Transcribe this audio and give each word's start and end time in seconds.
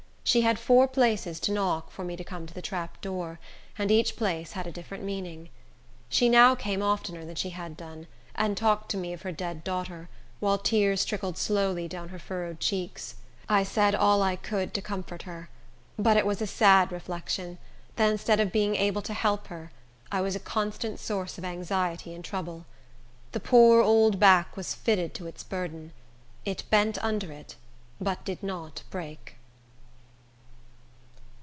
She 0.23 0.41
had 0.41 0.59
four 0.59 0.87
places 0.87 1.41
to 1.41 1.51
knock 1.51 1.91
for 1.91 2.05
me 2.05 2.15
to 2.15 2.23
come 2.23 2.45
to 2.47 2.53
the 2.53 2.61
trap 2.61 3.01
door, 3.01 3.37
and 3.77 3.91
each 3.91 4.15
place 4.15 4.53
had 4.53 4.65
a 4.65 4.71
different 4.71 5.03
meaning. 5.03 5.49
She 6.07 6.29
now 6.29 6.55
came 6.55 6.81
oftener 6.81 7.25
than 7.25 7.35
she 7.35 7.49
had 7.49 7.75
done, 7.75 8.07
and 8.33 8.55
talked 8.55 8.89
to 8.91 8.97
me 8.97 9.11
of 9.11 9.23
her 9.23 9.33
dead 9.33 9.65
daughter, 9.65 10.07
while 10.39 10.57
tears 10.57 11.03
trickled 11.03 11.37
slowly 11.37 11.89
down 11.89 12.09
her 12.09 12.19
furrowed 12.19 12.61
cheeks. 12.61 13.15
I 13.49 13.63
said 13.63 13.93
all 13.93 14.21
I 14.23 14.37
could 14.37 14.73
to 14.75 14.81
comfort 14.81 15.23
her; 15.23 15.49
but 15.99 16.15
it 16.15 16.25
was 16.25 16.41
a 16.41 16.47
sad 16.47 16.93
reflection, 16.93 17.57
that 17.97 18.09
instead 18.09 18.39
of 18.39 18.53
being 18.53 18.75
able 18.77 19.01
to 19.01 19.13
help 19.13 19.47
her, 19.47 19.73
I 20.13 20.21
was 20.21 20.33
a 20.37 20.39
constant 20.39 20.97
source 21.01 21.37
of 21.37 21.43
anxiety 21.43 22.13
and 22.13 22.23
trouble. 22.23 22.65
The 23.33 23.41
poor 23.41 23.81
old 23.81 24.17
back 24.17 24.55
was 24.55 24.75
fitted 24.75 25.13
to 25.15 25.27
its 25.27 25.43
burden. 25.43 25.91
It 26.45 26.63
bent 26.69 27.03
under 27.03 27.33
it, 27.33 27.57
but 27.99 28.23
did 28.23 28.41
not 28.41 28.83
break. 28.89 29.35